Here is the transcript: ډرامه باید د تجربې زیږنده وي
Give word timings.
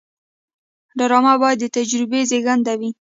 ډرامه 0.97 1.33
باید 1.41 1.57
د 1.61 1.65
تجربې 1.77 2.19
زیږنده 2.29 2.73
وي 2.79 2.89